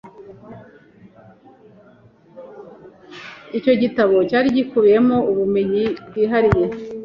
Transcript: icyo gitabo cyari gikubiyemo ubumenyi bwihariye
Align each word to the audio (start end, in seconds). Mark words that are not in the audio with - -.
icyo 3.57 3.73
gitabo 3.81 4.15
cyari 4.29 4.47
gikubiyemo 4.57 5.17
ubumenyi 5.31 5.83
bwihariye 6.07 6.65